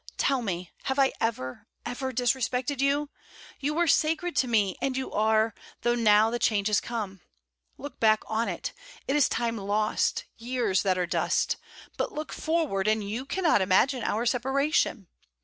[0.17, 3.11] Tell me, have I ever, ever disrespected you?
[3.59, 7.21] You were sacred to me; and you are, though now the change has come.
[7.77, 8.73] Look back on it
[9.07, 11.55] it is time lost, years that are dust.
[11.97, 15.05] But look forward, and you cannot imagine our separation.